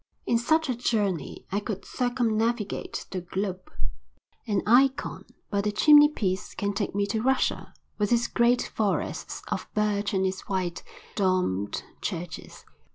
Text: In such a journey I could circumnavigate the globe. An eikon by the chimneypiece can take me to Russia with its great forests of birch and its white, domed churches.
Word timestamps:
In 0.25 0.39
such 0.39 0.67
a 0.67 0.73
journey 0.73 1.45
I 1.51 1.59
could 1.59 1.85
circumnavigate 1.85 3.05
the 3.11 3.21
globe. 3.21 3.71
An 4.47 4.61
eikon 4.67 5.25
by 5.51 5.61
the 5.61 5.71
chimneypiece 5.71 6.55
can 6.57 6.73
take 6.73 6.95
me 6.95 7.05
to 7.05 7.21
Russia 7.21 7.71
with 7.99 8.11
its 8.11 8.25
great 8.25 8.63
forests 8.73 9.43
of 9.49 9.67
birch 9.75 10.11
and 10.15 10.25
its 10.25 10.49
white, 10.49 10.81
domed 11.15 11.83
churches. 12.01 12.65